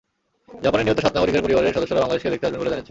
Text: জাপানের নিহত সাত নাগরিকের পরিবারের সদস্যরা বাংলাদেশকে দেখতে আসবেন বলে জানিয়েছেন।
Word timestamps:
জাপানের 0.63 0.85
নিহত 0.85 0.99
সাত 1.03 1.11
নাগরিকের 1.15 1.43
পরিবারের 1.45 1.75
সদস্যরা 1.77 2.03
বাংলাদেশকে 2.03 2.31
দেখতে 2.33 2.45
আসবেন 2.45 2.59
বলে 2.61 2.67
জানিয়েছেন। 2.71 2.79